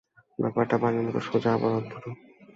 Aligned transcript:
ব্যাপারটা 0.39 0.75
পানির 0.77 1.05
মতো 1.07 1.19
সোজা 1.21 1.49
আবার 1.53 1.71
উদ্ভটও? 1.79 2.11